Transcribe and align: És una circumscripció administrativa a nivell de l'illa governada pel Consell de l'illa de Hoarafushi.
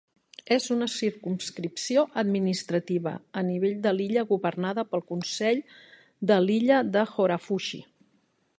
És 0.53 0.63
una 0.75 0.85
circumscripció 0.91 2.05
administrativa 2.21 3.13
a 3.41 3.43
nivell 3.51 3.75
de 3.83 3.93
l'illa 3.99 4.25
governada 4.33 4.87
pel 4.95 5.05
Consell 5.13 5.63
de 6.33 6.39
l'illa 6.49 6.81
de 6.97 7.05
Hoarafushi. 7.13 7.85